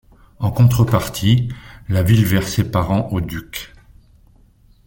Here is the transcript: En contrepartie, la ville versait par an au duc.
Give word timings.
En 0.39 0.49
contrepartie, 0.49 1.49
la 1.87 2.01
ville 2.01 2.25
versait 2.25 2.71
par 2.71 2.89
an 2.91 3.09
au 3.11 3.21
duc. 3.21 3.71